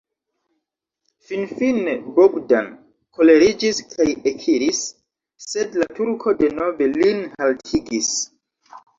Finfine 1.25 1.91
Bogdan 2.19 2.69
koleriĝis 3.17 3.81
kaj 3.91 4.07
ekiris, 4.31 4.79
sed 5.49 5.77
la 5.81 5.87
turko 5.99 6.33
denove 6.39 6.87
lin 6.95 7.21
haltigis. 7.43 8.09